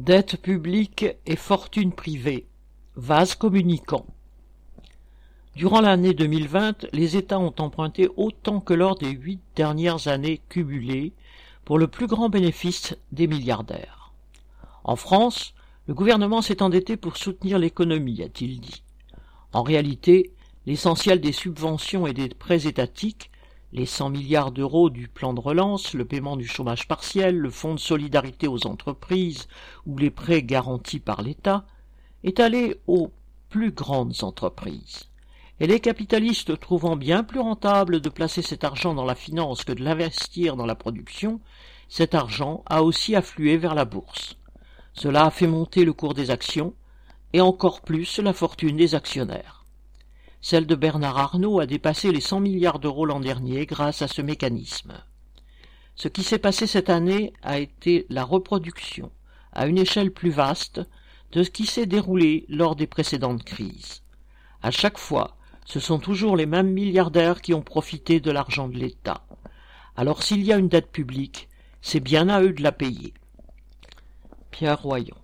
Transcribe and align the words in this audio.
Dette 0.00 0.40
publique 0.40 1.04
et 1.26 1.36
fortune 1.36 1.92
privée. 1.92 2.46
Vase 2.96 3.34
communicant. 3.34 4.06
Durant 5.54 5.82
l'année 5.82 6.14
2020, 6.14 6.86
les 6.94 7.18
États 7.18 7.38
ont 7.38 7.52
emprunté 7.58 8.08
autant 8.16 8.60
que 8.60 8.72
lors 8.72 8.96
des 8.96 9.10
huit 9.10 9.42
dernières 9.56 10.08
années 10.08 10.40
cumulées, 10.48 11.12
pour 11.66 11.78
le 11.78 11.86
plus 11.86 12.06
grand 12.06 12.30
bénéfice 12.30 12.96
des 13.12 13.26
milliardaires. 13.26 14.14
En 14.84 14.96
France, 14.96 15.52
le 15.86 15.92
gouvernement 15.92 16.40
s'est 16.40 16.62
endetté 16.62 16.96
pour 16.96 17.18
soutenir 17.18 17.58
l'économie, 17.58 18.22
a-t-il 18.22 18.58
dit. 18.58 18.82
En 19.52 19.62
réalité, 19.62 20.32
l'essentiel 20.64 21.20
des 21.20 21.32
subventions 21.32 22.06
et 22.06 22.14
des 22.14 22.30
prêts 22.30 22.66
étatiques, 22.66 23.29
les 23.72 23.86
100 23.86 24.10
milliards 24.10 24.50
d'euros 24.50 24.90
du 24.90 25.08
plan 25.08 25.32
de 25.32 25.40
relance, 25.40 25.94
le 25.94 26.04
paiement 26.04 26.36
du 26.36 26.46
chômage 26.46 26.88
partiel, 26.88 27.36
le 27.36 27.50
fonds 27.50 27.74
de 27.74 27.80
solidarité 27.80 28.48
aux 28.48 28.66
entreprises 28.66 29.48
ou 29.86 29.96
les 29.96 30.10
prêts 30.10 30.42
garantis 30.42 30.98
par 30.98 31.22
l'État, 31.22 31.64
est 32.24 32.40
allé 32.40 32.80
aux 32.86 33.12
plus 33.48 33.70
grandes 33.70 34.22
entreprises. 34.22 35.08
Et 35.60 35.66
les 35.66 35.80
capitalistes 35.80 36.58
trouvant 36.58 36.96
bien 36.96 37.22
plus 37.22 37.40
rentable 37.40 38.00
de 38.00 38.08
placer 38.08 38.42
cet 38.42 38.64
argent 38.64 38.94
dans 38.94 39.04
la 39.04 39.14
finance 39.14 39.64
que 39.64 39.72
de 39.72 39.84
l'investir 39.84 40.56
dans 40.56 40.66
la 40.66 40.74
production, 40.74 41.40
cet 41.88 42.14
argent 42.14 42.62
a 42.66 42.82
aussi 42.82 43.14
afflué 43.14 43.56
vers 43.56 43.74
la 43.74 43.84
bourse. 43.84 44.36
Cela 44.94 45.26
a 45.26 45.30
fait 45.30 45.46
monter 45.46 45.84
le 45.84 45.92
cours 45.92 46.14
des 46.14 46.30
actions, 46.30 46.74
et 47.32 47.40
encore 47.40 47.82
plus 47.82 48.18
la 48.18 48.32
fortune 48.32 48.76
des 48.76 48.94
actionnaires. 48.94 49.59
Celle 50.42 50.66
de 50.66 50.74
Bernard 50.74 51.18
Arnault 51.18 51.60
a 51.60 51.66
dépassé 51.66 52.12
les 52.12 52.20
cent 52.20 52.40
milliards 52.40 52.78
d'euros 52.78 53.04
l'an 53.04 53.20
dernier 53.20 53.66
grâce 53.66 54.00
à 54.02 54.08
ce 54.08 54.22
mécanisme. 54.22 54.94
Ce 55.96 56.08
qui 56.08 56.22
s'est 56.22 56.38
passé 56.38 56.66
cette 56.66 56.88
année 56.88 57.34
a 57.42 57.58
été 57.58 58.06
la 58.08 58.24
reproduction, 58.24 59.12
à 59.52 59.66
une 59.66 59.76
échelle 59.78 60.12
plus 60.12 60.30
vaste, 60.30 60.80
de 61.32 61.42
ce 61.42 61.50
qui 61.50 61.66
s'est 61.66 61.86
déroulé 61.86 62.46
lors 62.48 62.74
des 62.74 62.86
précédentes 62.86 63.44
crises. 63.44 64.02
À 64.62 64.70
chaque 64.70 64.98
fois, 64.98 65.36
ce 65.66 65.78
sont 65.78 65.98
toujours 65.98 66.36
les 66.36 66.46
mêmes 66.46 66.72
milliardaires 66.72 67.42
qui 67.42 67.54
ont 67.54 67.62
profité 67.62 68.18
de 68.18 68.30
l'argent 68.30 68.68
de 68.68 68.78
l'État. 68.78 69.24
Alors 69.94 70.22
s'il 70.22 70.42
y 70.42 70.52
a 70.52 70.56
une 70.56 70.68
dette 70.68 70.90
publique, 70.90 71.48
c'est 71.82 72.00
bien 72.00 72.28
à 72.28 72.40
eux 72.42 72.52
de 72.52 72.62
la 72.62 72.72
payer. 72.72 73.12
Pierre 74.50 74.82
Royon 74.82 75.16